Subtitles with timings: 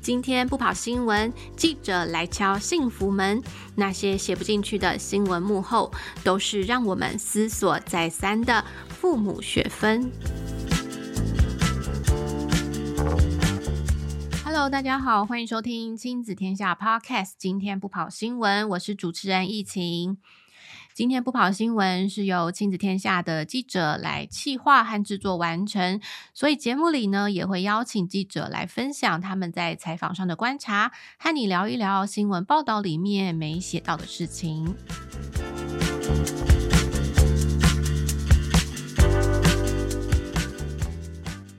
[0.00, 3.42] 今天不跑新闻，记者来敲幸福门。
[3.74, 5.90] 那些写不进去的新闻幕后，
[6.22, 10.12] 都是让我们思索再三的父母学分。
[14.44, 17.32] Hello，大家好，欢迎收听亲子天下 Podcast。
[17.38, 20.18] 今天不跑新闻，我是主持人易晴。
[20.94, 26.00] 今天不跑新闻是由亲子天下的记者来企划和制作完成，
[26.32, 34.72] 所以节目里呢也会邀请记者来分享他们在采访上的观察，和你聊一聊新闻报道里面没写到的事情。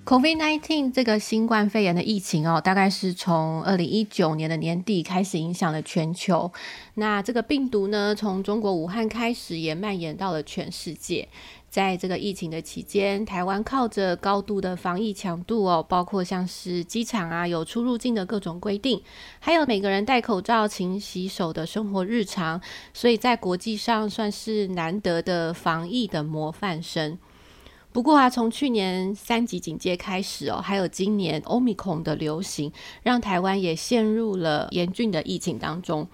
[0.06, 6.52] COVID-19 这个新冠肺炎的疫情哦，大概是从二零一九年的年底开始影响了全球。
[6.94, 11.28] 那这个病毒呢，从中国武汉开始，也蔓延到了全世界。
[11.72, 19.02] 在这个疫情的期间，台湾靠着高度的防疫强度哦，包括像是机场啊有出入境的各种规定，
[19.40, 22.62] 还有每个人戴口罩、勤洗手的生活日常，
[22.94, 27.18] 所以在国际上算是难得的防疫的模范生。
[27.96, 32.70] 不过啊，从去年三级警戒开始哦，还有今年欧米孔的流行，
[33.04, 36.06] 让台湾也陷入了严峻的疫情当中。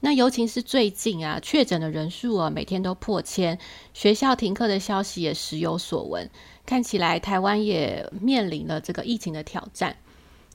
[0.00, 3.56] 那尤其是最近啊，确诊的人数啊，每天都破千，
[3.94, 6.28] 学校停课的消息也时有所闻。
[6.66, 9.96] 看起来台湾也面临了这个疫情的挑战。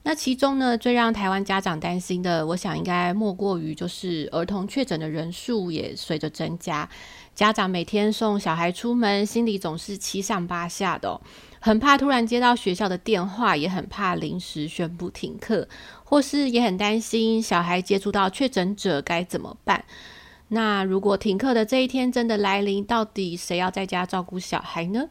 [0.06, 6.86] 那其中呢，最让台湾家长担心的，我想应该莫过于就是儿童确诊的人数也随着增加。
[7.34, 11.18] 家长每天送小孩出门，心里总是七上八下的，
[11.58, 15.66] 很怕突然接到学校的电话，也很怕临时宣布停课，
[16.04, 19.86] 或是也很担心小孩接触到确诊者该怎么办。
[20.48, 25.08] 那如果停课的这一天真的来临，到底谁要在家照顾小孩呢？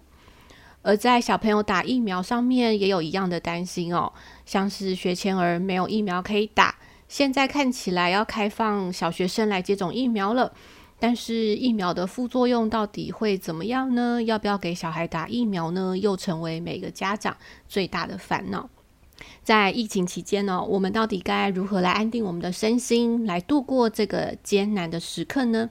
[0.84, 4.12] 而在小朋友打疫苗上面，也有一样的担心哦，
[4.46, 6.76] 像是学前儿没有疫苗可以打，
[7.08, 10.54] 现在看起来要开放小学生来接种疫苗了。
[11.00, 14.24] 但是疫苗的副作用到底会怎么样呢？
[14.24, 15.98] 要不要给小孩打疫苗呢？
[15.98, 17.36] 又成为每个家长
[17.68, 18.70] 最大的烦恼。
[19.44, 25.70] 在疫情期间呢，我们到底该如何来安定我们的身心，来度过这个艰难的时刻呢？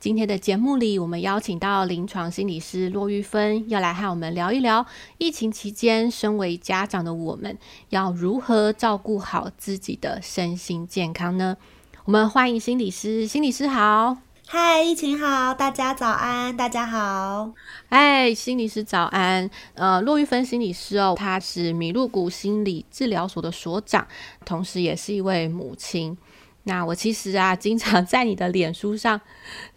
[0.00, 4.86] 今天的节目里，我们邀请到临床心理师骆玉芬，要来和我们聊一聊
[5.18, 7.58] 疫情期间，身为家长的我们
[7.90, 11.58] 要如何照顾好自己的身心健康呢？
[12.06, 14.16] 我们欢迎心理师，心理师好。
[14.46, 17.52] 嗨，疫情好，大家早安，大家好。
[17.90, 19.50] 嗨，心理师早安。
[19.74, 24.08] 呃，骆玉芬心理师哦，她是米露谷心理治疗所的所长，
[24.46, 26.16] 同时也是一位母亲。
[26.64, 29.18] 那我其实啊，经常在你的脸书上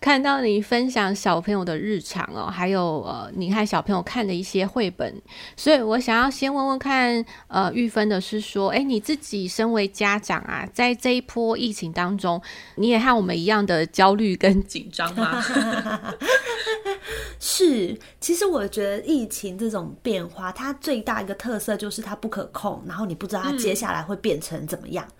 [0.01, 5.21] 看到你分享小朋友的日常哦，还有呃，你和小朋友看的一些绘本，
[5.55, 12.41] 所以我想要先问问看，呃，玉芬的是说，哎，你自己身为家长啊，在这一波疫情当中，
[12.75, 15.41] 你也和我们一样的焦虑跟紧张吗？
[17.39, 25.05] 是，其实我觉得疫情这种变化，它最大一个特色就是它不可控，然后你不知道它接下来会变成怎么样。
[25.07, 25.13] 嗯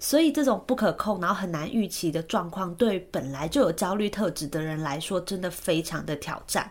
[0.00, 6.68] 所以这种不可控，然后很难预期的状况，对本来就有焦虑特质的人来说，真的非常的挑战。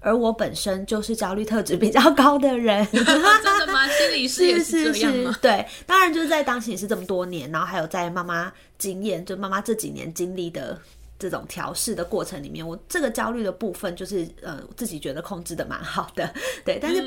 [0.00, 3.88] 而我本身就是焦虑特质比较高的人， 真的吗？
[3.88, 5.36] 心理师也是这样吗？
[5.42, 10.80] 对，当然就是在当心理师这么多年，然后还有在妈妈经验，就妈妈这几年经历的。
[11.18, 16.32] 这种调试的过程里面，我这个焦虑的部分就是呃，自己觉得控制的蛮好的，
[16.64, 16.78] 对。
[16.80, 17.02] 但是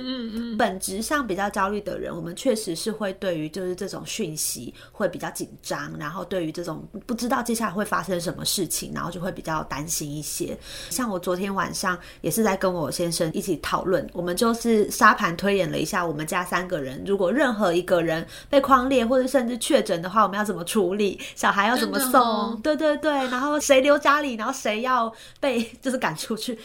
[0.57, 10.57] 本质上比较焦虑的人，我们确实是会对于就是这种讯息会比较紧张，然后对于这种不知道接下来会发生什么事情，然后就会比较担心一些。
[10.89, 21.17] 像我昨天晚上也是在跟我先生一起讨论，我们就是沙盘推演了一下，我们家三个人如果任何一个人被框列或者甚至确诊的话，我们要怎么处理？
[21.33, 22.21] 小孩要怎么送？
[22.21, 24.00] 哦、对对对，然后谁留？
[24.01, 26.57] 家里，然后谁要被 就是赶出去？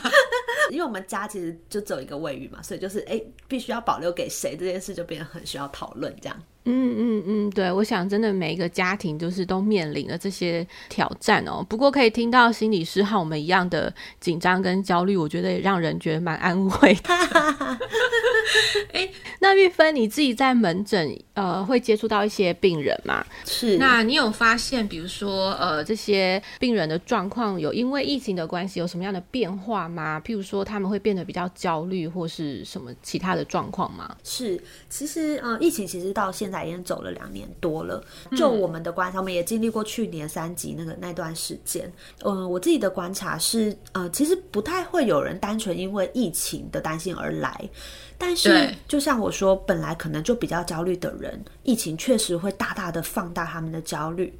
[0.70, 6.42] 因为我们家其实就只有一个卫浴嘛，所以就是哎，必须要保留给谁这件事就变得很需要讨论这样。
[6.66, 11.64] 嗯嗯嗯，对，我想真的每一个家庭就是都面临了这些挑战哦。
[11.68, 17.00] 不过可以听到心理师和我们一样的紧张跟焦虑，我觉得也让人觉得蛮安慰的。
[18.92, 19.08] 哎，
[19.38, 23.24] 那玉芬，你自己在门诊呃会接触到一些病人吗？
[23.44, 23.76] 是。
[23.76, 30.20] 那你有发现，比如说呃这些病人的状况有因为疫情的关系有什么样的变化吗？
[30.24, 34.16] 譬如说他们会变得比较焦虑，或是什么其他的状况吗？
[34.24, 38.02] 是，其实呃疫情其实到现在已经走了两年多了。
[38.36, 41.90] 就我们的观察，我们也经历过去年三级那个那段时间。
[42.24, 47.68] 嗯、呃，我自己的观察是，呃，其实不太会有人单纯因为疫情的担心而来。
[48.20, 54.38] 但是，就像我说，本来可能就比较焦虑的人，疫情确实会大大的放大他们的焦虑。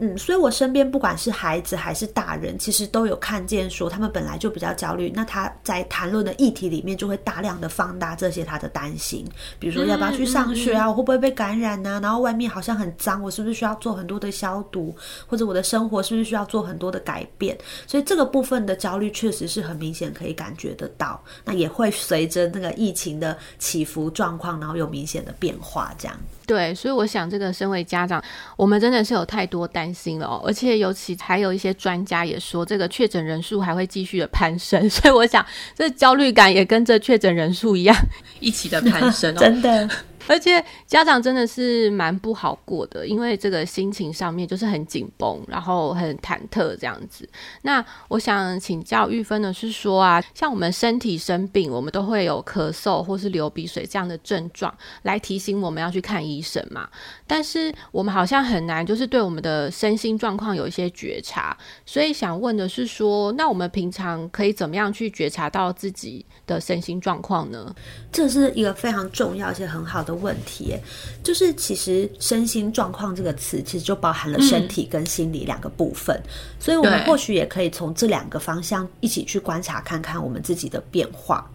[0.00, 5.12] 嗯，所以我身边不管是孩子还是大人，其实都有看见说他们本来就比较焦虑。
[5.12, 9.26] 那他在谈论的议题里面就会大量的放大这些他的担心，
[9.58, 11.98] 比如说要不要去上学啊，我会不会被感染啊？
[12.00, 14.94] 然后外面好像很脏，我是不是需要做很多的消毒？
[15.26, 17.58] 或者我的生活是不是需要做很多的改变？
[17.86, 21.20] 所以这个部分的焦虑确实是很明显可以感觉得到。
[21.44, 26.16] 那也会随着那个疫情的起伏状况，然后有明显的变化，这样。
[26.48, 28.24] 对，所以我想，这个身为家长，
[28.56, 30.42] 我们真的是有太多担心了哦。
[30.46, 34.80] 而且，尤其还有一些专家也说，这个确诊人数还会继续的攀升。
[34.88, 35.44] 所以，我想，
[35.76, 37.94] 这焦虑感也跟着确诊人数一样，
[38.40, 39.38] 一起的攀升哦。
[39.44, 39.86] 真的。
[40.28, 47.28] 而且家长真的是蛮不好过的，因为这个心情上面就是很紧绷，然后很忐忑这样子。
[47.62, 54.72] 那我想请教玉芬的是说啊，像我们身体生病，我们都会有咳嗽或是流鼻水这样的症状，
[55.02, 56.88] 来提醒我们要去看医生嘛。
[57.26, 61.56] 但是我们好像很难，就是对我们的身心状况有一些觉察。
[61.86, 67.74] 所以想问的是说，那我们平常可以怎么样去觉察到自己的身心状况呢？
[68.12, 70.74] 这是一个非常重要而且很好的问题，
[71.22, 76.30] 就是其实身心状况这个词，其实就包含了身体跟心理两个部分，嗯、
[76.60, 81.48] 所以我们或许也可以从这两个方向一起去观察，看看我们自己的变化。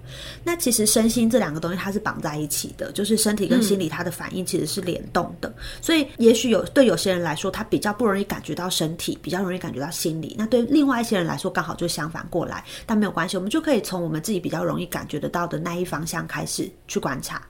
[0.44, 10.36] 那其实身心这两个东西它是绑在一起的，就是身体跟心理它的反应其实是联动的，嗯、所以也许有对有些人来说，他比较不容易感觉到身体，比较容易感觉到心理。
[10.38, 17.42] 那对另外一些人来说，刚好就相反过来，但没有关系，我们就可以从我们自己比较容易感觉得到的那一方向开始去观察。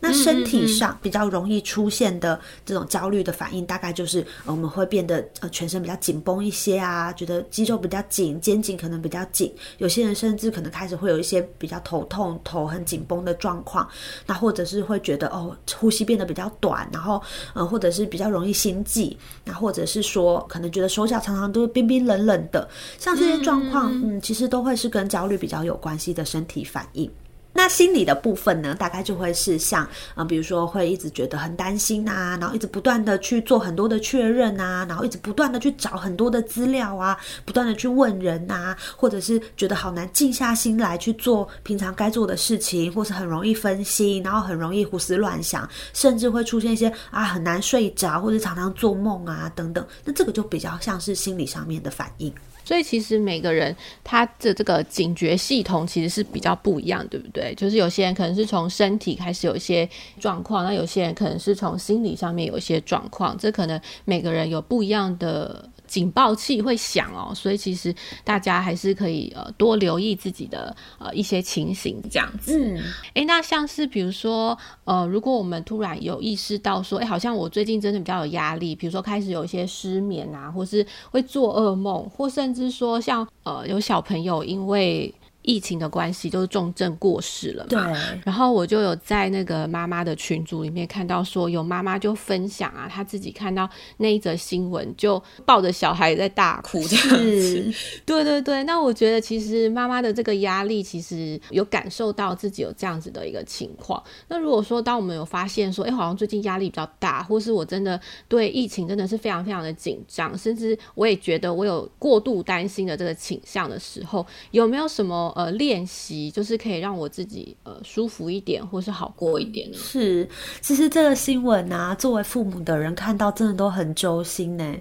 [0.00, 9.52] 那身体上比较容易出现的这种焦虑的反应，大概就是我们会变得呃全身比较紧绷一些啊，觉得肌肉比较紧，肩颈可能比较紧。
[9.78, 13.88] 有些人甚至可能开始会有一些比较头痛、头很紧绷的状况。
[14.26, 17.22] 那或者是会觉得哦，呼吸变得比较短，然后
[17.54, 19.16] 呃或者是比较容易心悸。
[19.44, 22.68] 那或者是说可能觉得手脚常常都是冰冰冷冷的，
[22.98, 27.10] 像这些状况，嗯，其实都会是跟焦虑比较有关系的身体反应。
[27.54, 49.86] 那心理的部分呢，大概就会是像，呃，比如说会一直觉得很担心啊，然后一直不断的去做很多的确认啊，然后一直不断的去找很多的资料啊，不断的去问人啊，或者是觉得好难静下心来去做平常该做的事情，或是很容易分心，然后很容易胡思乱想，甚至会出现一些啊很难睡着，或者常常做梦啊等等。
[50.04, 52.32] 那这个就比较像是心理上面的反应。
[52.64, 53.74] 所以其实每个人
[54.04, 57.54] 他的这个警觉系统其实是比较不一样，对不对？
[57.54, 59.88] 就是有些人可能是从身体开始有一些
[60.20, 65.68] 状况，那有些人可能是从心理上面有一些状况，这可能每个人有不一样的。
[65.92, 67.94] 警报器会响哦，所以其实
[68.24, 72.58] 大家还是可以呃多留意自己的呃一些情形这样子。
[72.58, 72.80] 嗯，
[73.12, 85.14] 诶，那像是比如说呃，如果我们突然有意识到说，诶，好像我最近真的比较有压力，比如说开始有一些失眠啊，或是会做噩梦，或甚至说像呃有小朋友因为。
[85.42, 87.68] 疫情的关系，就是重症过世了嘛。
[87.68, 88.20] 对。
[88.24, 97.72] 然后我就有在那个妈妈的群组里面看到说，有妈妈就分享啊，她自己看到那一则新闻，就抱着小孩在大哭这样子。
[98.06, 98.62] 对对对。
[98.64, 104.00] 那我觉得其实妈妈的这个压力，其实有感受到自己有这样子的一个情况。
[104.28, 115.31] 那如果说当我们有发现说，哎，好像最近压力比较大，或是我真的对疫情真的是非常非常的紧张，甚至我也觉得我有过度担心的这个倾向的时候，有没有什么？
[115.34, 119.76] 呃，练习就是可以让我自己呃舒服一点，或是好过一点呢。
[119.76, 120.28] 是，
[120.60, 124.74] 其实这个新闻啊，作为父母的人看到真的都很揪心呢。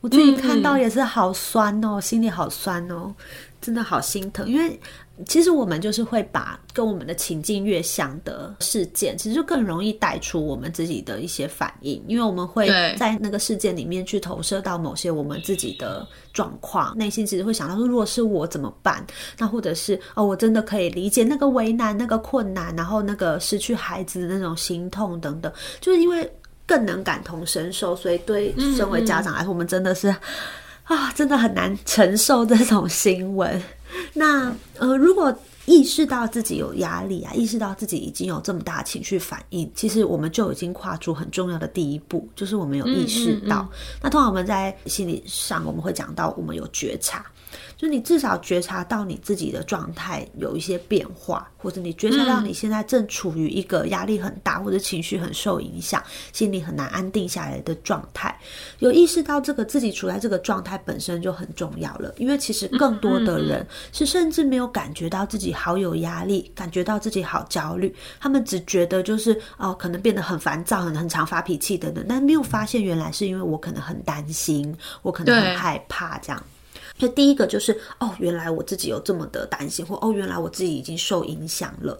[0.00, 3.14] 我自己看到也是好酸哦，嗯、心里好酸哦，
[3.60, 4.78] 真的好心疼，因为。
[5.26, 19.04] 其实我们就是会把跟我们的情境越像的事件，其实就更容易带出我们自己的一些反应，因为我们会在那个事件里面去投射到某些我们自己的状况，内心其实会想到说，如果是我怎么办？
[19.36, 26.30] 那或者是哦，我真的可以理解那个为难、那个困难，然后那个失去孩子的那种心痛等等，就是因为
[26.64, 30.14] 更能感同身受，所以对身为家长来说，嗯嗯，我们真的是
[30.84, 33.60] 啊，真的很难承受这种新闻。
[34.12, 35.34] 那呃，如果
[35.66, 43.62] 意识到自己有压力啊，意识到自己已经有这么大情绪反应，其实我们就已经跨出很重要的第一步，就是我们有意识到。
[43.62, 44.00] 嗯嗯嗯。
[44.02, 47.26] 那通常我们在心理上，我们会讲到我们有觉察。
[47.76, 58.36] 就你至少觉察到你自己的状态有一些变化，或者你觉察到你现在正处于一个压力很大，或者情绪很受影响，心里很难安定下来的状态。
[58.78, 76.42] 有意识到这个自己处在这个状态本身就很重要了，因为其实更多的人是甚至没有感觉到自己好有压力，感觉到自己好焦虑，他们只觉得就是哦，可能变得很烦躁，很很常发脾气等等，但没有发现原来是因为我可能很担心，我可能很害怕这样。
[76.98, 81.98] 就第一个就是哦，原来我自己有这么的担心，或哦，原来我自己已经受影响了。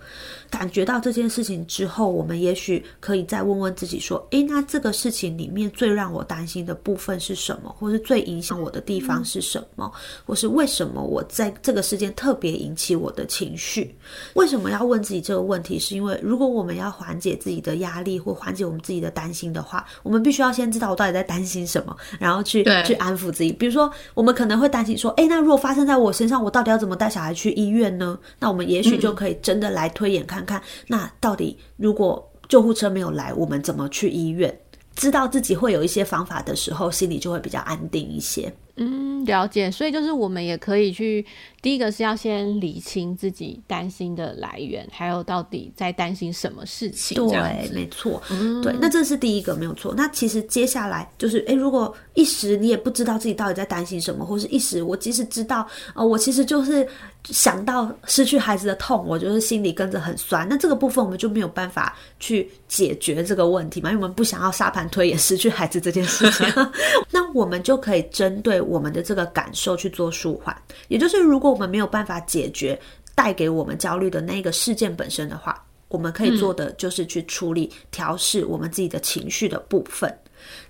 [0.51, 7.75] 感觉到这件事情之后，我们也许可以再问问自己说：诶，那这个事情里面最让我担心的部分是什么？
[7.79, 9.91] 或是最影响我的地方是什么？
[10.27, 13.95] 或是为什么我在这个事件特别引起我的情绪？
[14.35, 15.79] 为什么要问自己这个问题？
[15.79, 23.53] 是因为如果我们要缓解自己的压力或缓解我们自己的担心的话，我们必须要先知道我到底在担心什么，然后去去安抚自己。
[23.53, 24.99] 比如说，我们可能会担心。
[24.99, 28.19] 说，诶，那如果发生在我身上，我到底要怎么带小孩去医院呢？
[28.41, 34.53] 那我们也许就可以真的来推演看看，嗯、那到底如果救护车没有来，我们怎么去医院？
[34.97, 38.53] 知道自己会有一些方法的时候，心里就会比较安定一些。
[38.79, 39.71] 嗯，了解。
[39.71, 41.25] 所以就是我们也可以去，
[41.61, 47.17] 第一个是要先理清自己担心的来源，还有到底在担心什么事情。
[47.29, 48.23] 对，没错。
[48.31, 48.75] 嗯，对。
[48.81, 49.93] 那这是第一个，没有错。
[49.97, 56.87] 那其实接下来就是，诶，如果一时你也不知道自己到底在担心什么，或是一时我即使知道，呃，我其实就是
[57.25, 60.49] 想到失去孩子的痛，我就是心里跟着很酸。
[60.49, 66.47] 那这个部分我们就没有办法去解决这个问题嘛，因为我们不想要沙盘推演失去孩子这件事情。
[67.11, 68.59] 那我们就可以针对。
[68.69, 70.57] 我们的这个感受去做舒缓，
[70.89, 72.79] 也就是如果我们没有办法解决
[73.15, 80.13] 带给我们焦虑的那个事件本身的话，我们可以做的就是去处理调试我们自己的情绪的部分。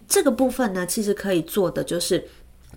[0.07, 2.25] 这个部分呢，其实可以做的就是。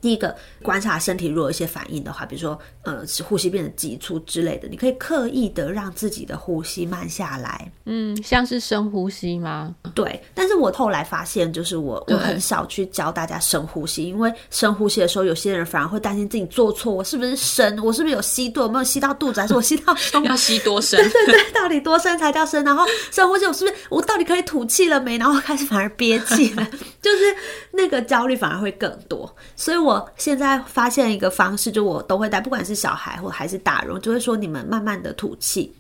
[0.02, 7.72] 第一个，观察身体如果有一些反应的话，比如说呃，呼吸变得急促之类的，你可以刻意的让自己的呼吸慢下来。
[7.86, 9.76] 嗯，像是深呼吸吗？
[9.94, 10.20] 对。
[10.34, 17.78] 但是我后来发现，就是我我很少去教大家深呼吸，因为深呼吸的时候，有些人反而会担心自己做错，我是不是深？
[17.84, 18.64] 我是不是有吸对？
[18.64, 19.40] 有没有吸到肚子？
[19.40, 20.24] 还是我吸到胸？
[20.26, 21.00] 要吸多深？
[21.12, 22.66] 对对对，到底多深才叫深？
[22.66, 25.18] 然后深呼吸，我是不是我到底可以吐气了没？
[25.20, 26.68] 然后开始反而憋气了，
[27.02, 27.36] 就是
[27.72, 29.36] 那个焦虑反而会更多。
[29.56, 29.91] 所以我。
[29.92, 35.74] 我现在发现一个方式，就我都会带，不管是小孩或还是大人，就会说你们慢慢的吐气。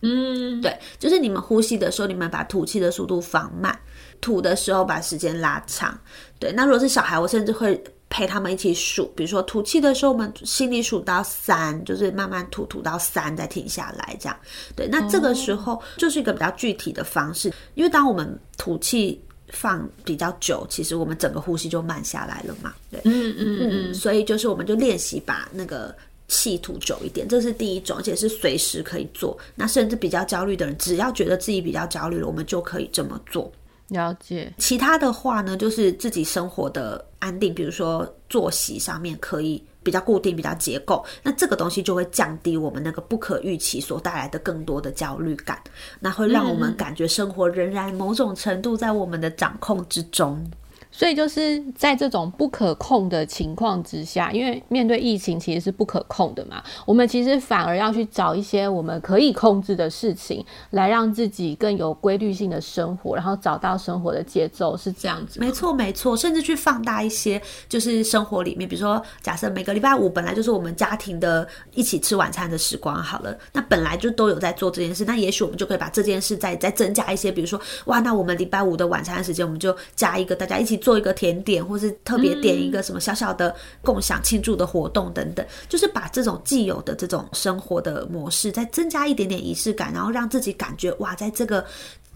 [0.00, 3.78] 嗯，对，就是你们呼吸的时候，你们把吐气的速度放慢，
[4.20, 5.96] 吐的时候把时间拉长。
[6.40, 14.36] 对，那如果是小孩，我甚至会陪他们一起数，比如说吐气的时候，我们心里数到三，就是慢慢吐，吐到三再停下来，这样。
[14.74, 19.22] 对，那这个时候就是一个比较具体的方式，因为当我们吐气。
[19.52, 22.74] 放比较久，其实我们整个呼吸就慢下来了嘛。
[22.90, 25.94] 对，嗯嗯嗯，所以就是我们就练习把那个
[26.26, 29.38] 气吐久一点，这是第一种，而且是随时可以做。
[29.54, 33.52] 那甚至比较焦虑的人，只要觉得自己比较焦虑了，我们就可以这么做。
[33.88, 34.52] 了解。
[34.58, 39.62] 其他的话呢，就是自己生活的安定，比如说作息上面可以。
[39.84, 45.60] 比较固定，比较结构，那这个东西就会降低我们那个不可预期所带来的更多的焦虑感，
[45.98, 50.48] 那会让我们感觉生活仍然某种程度在我们的掌控之中。
[50.92, 65.40] 所以就是在这种不可控的情况之下，因为面对疫情其实是不可控的嘛，我们其实反而要去找一些我们可以控制的事情，来让自己更有规律性的生活，然后找到生活的节奏，是这样子。
[65.40, 80.81] 没错，没错，甚至去放大一些，就是生活里面，比如说，假设每个礼拜五本来就是我们家庭的一起吃晚餐的时光，好了，那本来就都有在做这件事，那也许我们就可以把这件事再再增加一些，比如说，哇，那我们礼拜五的晚餐时间，我们就加一个大家一起。
[80.82, 91.64] 做一个甜点，或是特别点一个什么小小的共享庆祝的活动等等，就是把这种既有的这种生活的模式再增加一点点仪式感，然后让自己感觉哇，在这个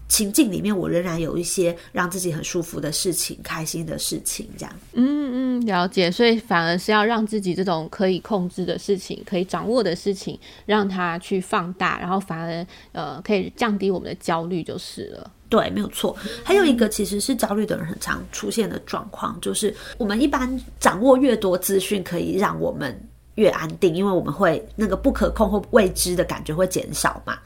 [0.07, 4.73] 情境里面，我仍然有一些让自己很舒服的事情、开心的事情，这样。
[4.93, 6.09] 嗯嗯，了解。
[6.09, 15.31] 所以反而是要让自己这种可以控制的事情、可以掌握的事情，让它去放大，然后反而呃可以降低我们的焦虑就是了。
[15.49, 16.15] 对，没有错。
[16.43, 23.01] 还有一个其实是焦虑的人很常出现的状况，就是我们一般掌握越多资讯，可以让我们
[23.37, 27.39] 越安定，因为我们会那个不可控或未知的感觉会减少嘛。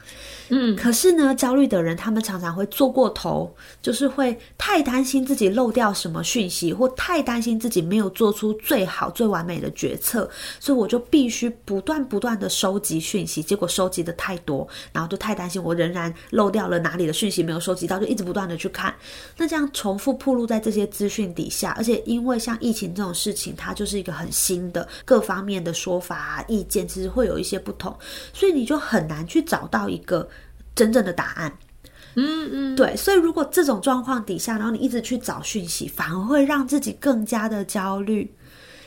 [0.54, 3.50] 嗯，可是呢，焦虑的人他们常常会做过头，
[3.82, 10.30] 就是会太担心自己漏掉什么讯息，或太担心自己没有做出最好最完美的决策，
[10.60, 18.94] 所以我就必须不断不断的收集讯息，结果收集的太多，然后就太担心我仍然漏掉了哪里的讯息没有收集到，就一直不断的去看，
[19.38, 27.98] 那这样重复暴露在这些资讯底下，而且因为像疫情这种事情，它就是一个很新的各方面的说法啊，意见，其实会有一些不同，
[28.34, 30.30] 所以你就很难去找到一个。
[30.74, 31.52] 真正的答案，
[32.16, 38.34] 嗯嗯，对，所以如果这种状况底下，然后你一直去找讯息，反而会让自己更加的焦虑。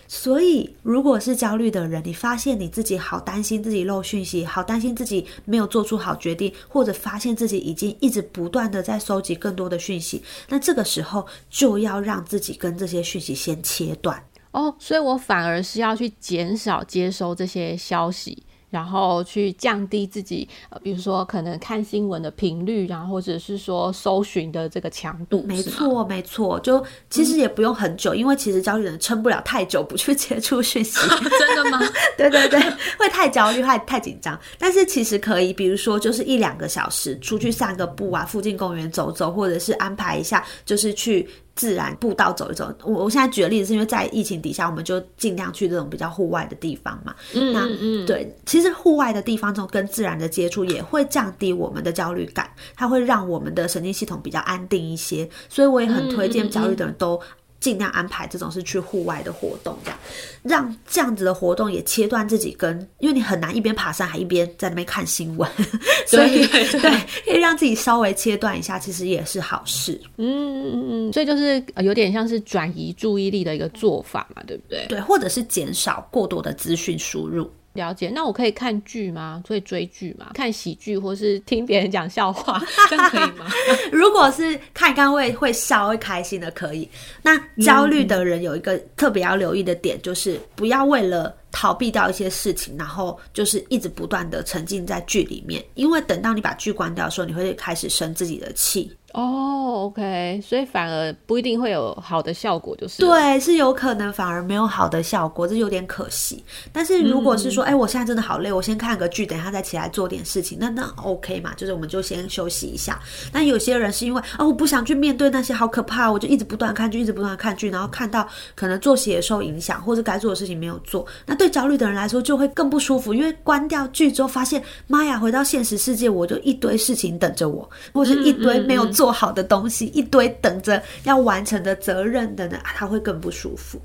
[0.09, 14.25] 所以，如果是焦虑的人，你发现你自己好担心自己漏讯息，好担心自己没有做出好决定，或者发现自己已经一直不断的在收集更多的讯息，那这个时候就要让自己跟这些讯息先切断。
[14.55, 18.43] 哦，所以我反而是要去减少接收这些消息。
[18.71, 25.45] 然后去降低自己，呃，比如说可能看新闻的频率，然后或者是说搜寻的这个强度。
[25.47, 30.99] 没错，没错，就其实也不用很久，嗯、因为其实焦虑的人撑不了太久不去接触讯息。
[31.39, 31.79] 真的吗？
[32.19, 32.59] 对对对，
[32.99, 34.37] 会太焦虑，会太紧张。
[34.59, 41.29] 但是其实可以，比如说就是一两个小时出去散个步啊，附近公园走走，或者是安排一下，就是去。
[41.57, 47.15] 自然步道走一走，我我现在举的例子是因为在疫情底下，我们就尽量去这种比较户外的地方嘛。
[47.35, 57.21] 嗯嗯嗯，对，其实户外的地方这种跟自然的接触也会降低我们的焦虑感，它会让我们的神经系统比较安定一些，所以我也很推荐焦虑的人都。
[57.65, 59.99] 尽量安排这种是去户外的活动，这样
[60.43, 65.51] 让这样子的活动也切断自己跟，因为你很难一边爬山还一边在那边看新闻，
[66.07, 66.91] 所以对，
[67.25, 69.99] 可以让自己稍微切断一下，其实也是好事。
[70.19, 74.85] 嗯嗯嗯，所以就是有点像是转移注意力的一个做法嘛，对不对？
[74.87, 77.51] 对，或者是减少过多的资讯输入。
[77.75, 79.43] 了解，那我可以看剧吗？
[79.47, 80.31] 可以追剧吗？
[80.35, 83.47] 看喜剧或是听别人讲笑话， 这样可以吗？
[83.93, 86.89] 如果是看刚会会笑会开心的，可以。
[87.23, 98.91] 那焦虑的人有一个特别要留意的点，就是不要为了逃避掉一些事情，然后就是一直不断的沉浸在剧里面，因为等到你把剧关掉的时候，你会开始生自己的气。
[99.15, 106.43] 哦、oh，OK，所以反而不一定会有好的效果，就是对，是有可能反而没有好的效果，这有点可惜。
[106.73, 112.99] 但是如果是说，哎、嗯欸，我现在真的好累，我先看个剧，等一下再起来做点事情，那那 OK 嘛，就是我们就先休息一下。
[113.33, 121.07] 但有些人是因为啊、哦，我不想去面对那些好可怕，我就一直不断看剧，一直不断看剧，然后看到可能作息也受影响，或者该做的事情没有做。
[121.25, 129.04] 那对焦虑的人来说就会更不舒服，因为关掉剧之后发现，妈呀，回到现实世界，我就一堆事情等着我，或是一堆没有做。
[129.05, 133.79] 做好的东西一堆等着要完成的责任的呢，他会更不舒服。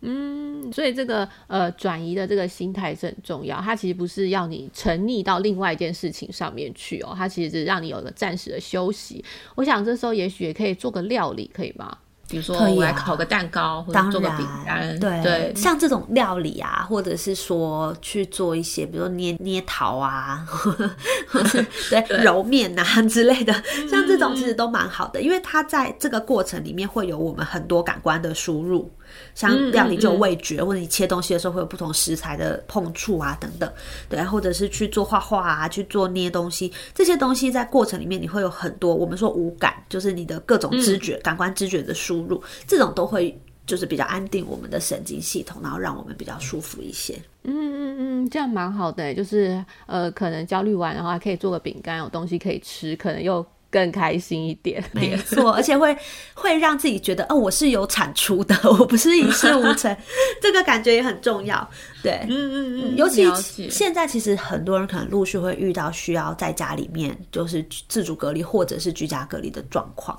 [0.00, 3.60] 嗯，所以这个呃转移的这个心态是很重要。
[3.60, 9.24] 它其实不是要你沉溺到另外一件事情上面去哦，它其实是让你有个暂时的休息。
[9.54, 11.96] 我想这时候也许也可以做个料理，可以吗？
[12.28, 14.98] 比如说，我来烤个蛋糕，啊、或者做个饼干。
[14.98, 20.46] 对对，像这种料理啊，或者是说去做一些，比如说捏捏桃啊，
[21.90, 23.52] 对，对揉面啊 之类的，
[23.90, 28.90] 像这种其实都蛮好的，因为它在这个过程里面会有我们很多感官的输入。
[29.34, 33.72] 像料理就有味觉，嗯嗯嗯，或者你切东西的时候会有不同食材的碰触啊等等，
[34.08, 47.14] 对，或者是去做画画啊，去做捏东西，这些东西在过程里面你会有很多我们说五感，就是你的各种知觉、嗯、感官知觉的输入，这种都会就是比较安定我们的神经系统，然后让我们比较舒服一些。
[47.44, 53.44] 嗯嗯嗯，这样蛮好的，就是呃，可能焦虑完然后还可以做个饼干，有东西可以吃，可能又。
[53.74, 55.96] 更开心一点，没错，而且会
[56.32, 59.96] 会让自己觉得，哦，我是有产出的， 我不是一事无成，
[60.40, 61.68] 这个感觉也很重要。
[62.00, 70.16] 对，嗯嗯嗯，尤其现在其实很多人可能陆续会遇到需要在家里面就是自主隔离或者是居家隔离的状况，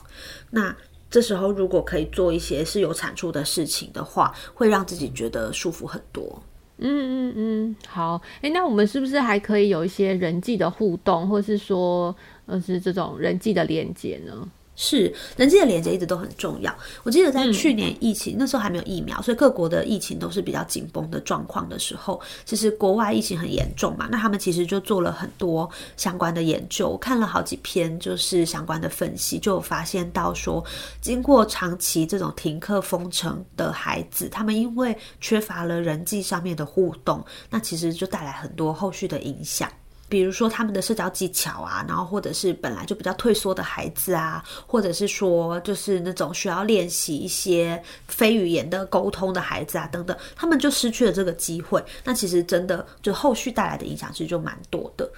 [0.49, 0.75] 那
[1.09, 6.43] 这时候如果可以做一些是有产出的事情的话，会让自己觉得舒服很多。
[6.77, 12.13] 嗯嗯嗯，好，诶，那我们是不是还可以有一些人际的互动，或是说？
[12.45, 14.47] 而是这种人际的连接呢？
[14.77, 16.75] 是人际的连接一直都很重要。
[17.03, 30.61] 我记得在去年疫情、嗯、那时候还没有疫苗，所以各国的疫情都是比较紧绷的状况的时候，其实国外疫情很严重嘛，那他们其实就做了很多相关的研究，我看了好几篇就是相关的分析，就有发现到说，
[30.99, 39.71] 经过长期这种停课封城的孩子，他们因为缺乏了人际上面的互动，那其实就带来很多后续的影响。
[40.07, 51.83] 比如说他们的社交技巧啊，然后或者是本来就比较退缩的孩子啊，或者是说就是那种需要练习一些非语言的沟通的孩子啊，等等，他们就失去了这个机会。
[52.03, 55.09] 那其实真的就后续带来的影响其实就蛮多的。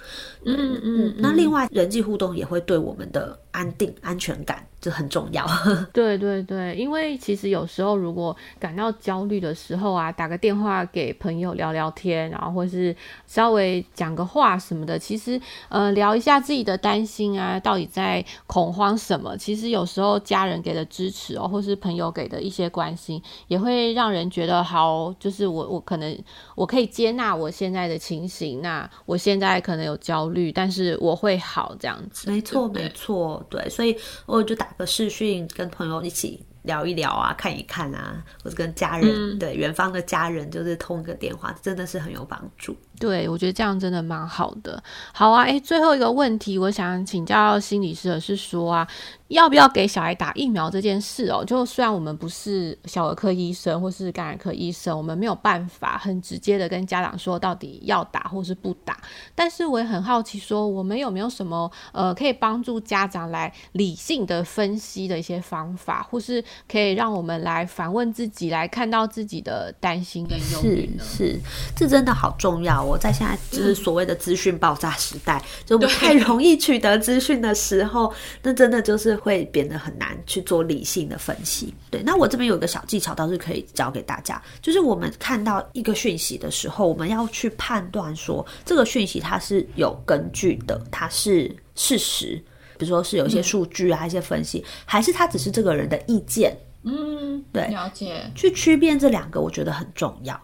[0.44, 1.14] 嗯嗯嗯。
[1.18, 4.64] 那另外人际互动也会对我们的安定、安全感。
[4.80, 5.44] 这很重要，
[5.92, 12.94] 对对对，因为其实有时候如果感到焦虑的时候啊，打个电话给朋友聊聊天，然后或是
[13.26, 19.36] 稍微讲个话什么的，其实呃聊一下自己的担心啊，到底在恐慌什么？
[19.36, 26.16] 其实有时候家人给的支持哦，或是朋友给的一些关心，也会让人觉得好，就是我我可能
[26.54, 32.30] 我可以接纳我现在的情形，那我现在可能有焦虑，但是我会好这样子。
[32.30, 34.68] 没错没错，对，所以我就打。
[34.78, 42.76] 个视讯跟朋友一起聊一聊啊，看一看啊，或者跟家人，嗯、对远方的家人，就是通个电话，真的是很有帮助。
[43.00, 44.80] 对，我觉得这样真的蛮好的。
[45.12, 48.86] 好啊，诶，最后一个问题，我想请教心理师的是说啊，
[49.28, 51.44] 要不要给小孩打疫苗这件事哦？
[51.44, 58.98] 就虽然我们不是小儿科医生或是感染科医生，我们没有办法很直接的跟家长说到底要打或是不打，
[59.34, 71.04] 但是我也很好奇，说我们有没有什么呃可以帮助家长来理性的分析的一些方法，或是可以让我们来反问自己，来看到自己的担心跟忧虑呢？
[71.04, 71.40] 是，是，
[71.76, 72.82] 这真的好重要。
[72.82, 78.10] 我在现在就是所谓的资讯爆炸时代， 就不太容易取得资讯的时候，
[78.42, 81.72] 那真的就是会变得很难去做理性的分析。
[81.90, 92.42] 对，那我这边有一个小技巧，倒是可以教给大家，就是我们看到一个讯息的时候，我们要去判断说这个讯息它是有根据的，它是事实，
[92.78, 96.56] 比如说是有一些数据啊、一些分析，还是它只是这个人的意见。
[96.84, 98.22] 嗯，对，了解。
[98.34, 100.40] 去区辨这两个，我觉得很重要。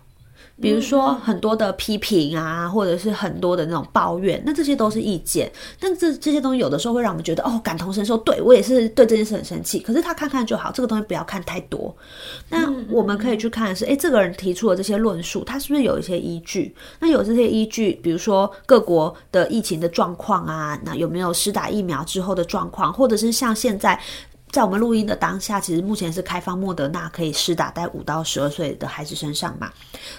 [0.60, 5.50] 比如说很多的批评啊，或者是很多的那种抱怨，那这些都是意见。
[5.80, 9.80] 但这这些东西有的时候会让我们觉得哦，感同身受，对，我也是对这件事很生气。
[9.80, 11.94] 可是他看看就好，这个东西不要看太多。
[12.48, 16.74] 那我们可以去看的是，诶，这个人提出的这些论述，他是不是有一些依据？
[17.00, 24.00] 那有这些依据，比如说各国的疫情的状况啊，那有没有施打疫苗之后的状况，或者是像现在。
[24.54, 29.68] 在我们录音的当下，其实目前是开放莫德纳可以施打在五到十二岁的孩子身上嘛？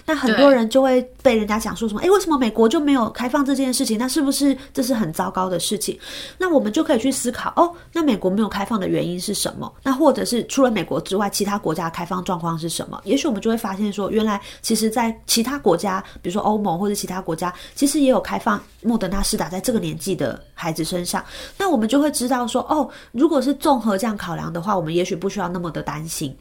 [0.06, 2.02] 那很多人就会被人家讲说什么？
[2.02, 3.98] 诶，为什么美国就没有开放这件事情？
[3.98, 5.98] 那是不是这是很糟糕的事情？
[6.38, 9.72] 那我们就可以去思考哦，那美国没有开放的原因是什么？
[9.82, 13.00] 那或者是除了美国之外，其他国家开放状况是什么？
[13.06, 21.26] 也许我们就会发现说，原来其实在其他国家，比如说欧盟或者其他国家，其实也有开放莫德纳施打在这个年纪的孩子身上。
[21.58, 26.36] 那我们就会知道说，哦，如果是综合这样考量的话，我们也许不需要那么的担心。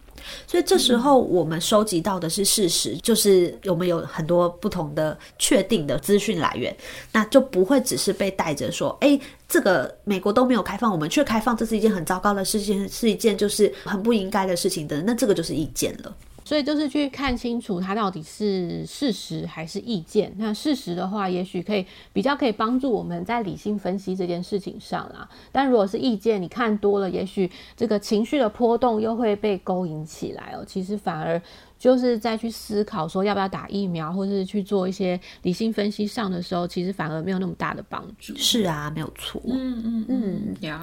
[0.46, 6.74] 所以这时候我们收集到的是事实，就是我们有很多不同的确定的资讯来源，
[7.12, 16.14] 那就不会只是被带着说，诶，这个美国都没有开放，我们却开放，这是一件很糟糕的事情，是一件就是很不应该的事情的，那这个就是意见了。
[16.44, 20.32] 所以就是去看清楚它到底是事实还是意见。
[20.36, 25.28] 那事实的话，也许可以比较可以帮助我们在理性分析这件事情上啦。
[25.50, 30.64] 但如果是意见，你看多了，也许这个情绪的波动又会被勾引起来哦。
[30.66, 31.40] 其实反而。
[31.84, 38.34] 就是再去思考说要不要打疫苗，或者是去做一些理性分析上的时候，其实反而没有那么大的帮助。
[38.38, 39.38] 是啊，没有错。
[39.44, 40.74] 嗯嗯嗯，有。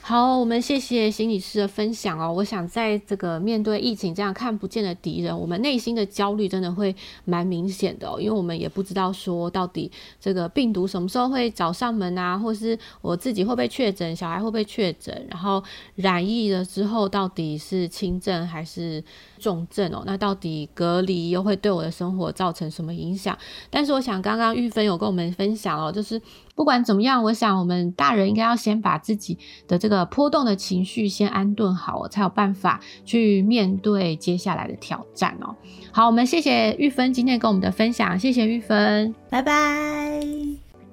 [0.00, 2.32] 好，我们谢谢心理师的分享哦。
[2.32, 15.62] 我想在这个面对疫情这样看不见的敌人，我们内心的焦虑真的会蛮明显的哦，因为我们也不知道说到底这个病毒什么时候会找上门啊，或是我自己会不会确诊，小孩会不会确诊，然后
[15.96, 19.04] 染疫了之后到底是轻症还是
[19.38, 20.04] 重症哦？
[20.06, 23.36] 那到底隔离又会对我的生活造成什么影响？
[23.68, 26.20] 但是我想，刚刚玉芬有跟我们分享哦，就是
[26.54, 35.54] 不管怎么样，我想我们大人应该要先把自己的这个波动的情绪先安顿好，才有办法去面对接下来的挑战哦。
[35.92, 40.47] 好，我们谢谢玉芬今天跟我们的分享，谢谢玉芬，拜拜。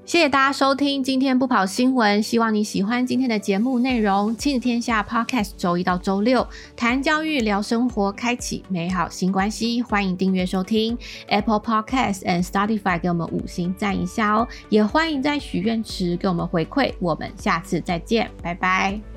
[0.05, 4.37] 谢谢大家收听今天不跑新闻，希望你喜欢今天的节目内容。
[4.37, 9.81] 亲子天下 Podcast 周一到周六谈教育、聊生活，开启美好新关系。
[9.81, 10.95] 欢迎订阅收听
[11.27, 14.47] Apple Podcast and Spotify，给我们五星赞一下哦。
[14.69, 16.93] 也欢迎在许愿池给我们回馈。
[16.99, 19.14] 我们下次再见，拜拜。